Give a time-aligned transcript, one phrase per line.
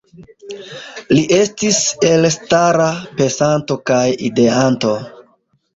[1.15, 2.89] Li estis elstara
[3.21, 5.01] pensanto kaj ideanto.